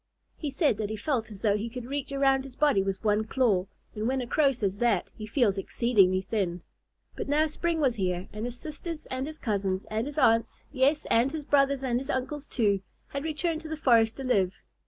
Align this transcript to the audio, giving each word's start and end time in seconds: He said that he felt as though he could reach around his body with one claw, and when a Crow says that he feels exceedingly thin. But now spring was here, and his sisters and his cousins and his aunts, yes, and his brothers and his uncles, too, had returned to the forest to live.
He 0.35 0.49
said 0.49 0.77
that 0.77 0.89
he 0.89 0.95
felt 0.95 1.29
as 1.29 1.43
though 1.43 1.55
he 1.55 1.69
could 1.69 1.85
reach 1.85 2.11
around 2.11 2.43
his 2.43 2.55
body 2.55 2.81
with 2.81 3.03
one 3.03 3.23
claw, 3.23 3.67
and 3.93 4.07
when 4.07 4.19
a 4.19 4.25
Crow 4.25 4.51
says 4.51 4.79
that 4.79 5.11
he 5.15 5.27
feels 5.27 5.59
exceedingly 5.59 6.21
thin. 6.23 6.63
But 7.15 7.29
now 7.29 7.45
spring 7.45 7.79
was 7.79 7.93
here, 7.93 8.27
and 8.33 8.45
his 8.45 8.57
sisters 8.57 9.05
and 9.11 9.27
his 9.27 9.37
cousins 9.37 9.85
and 9.91 10.07
his 10.07 10.17
aunts, 10.17 10.63
yes, 10.71 11.05
and 11.11 11.31
his 11.31 11.43
brothers 11.43 11.83
and 11.83 11.99
his 11.99 12.09
uncles, 12.09 12.47
too, 12.47 12.81
had 13.09 13.23
returned 13.23 13.61
to 13.61 13.69
the 13.69 13.77
forest 13.77 14.15
to 14.17 14.23
live. 14.23 14.55